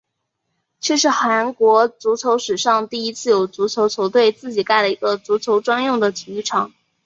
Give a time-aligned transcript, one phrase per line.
[0.79, 6.71] 这是韩国足球史上第一次有足球球队自己盖了一个足球专用的体育场。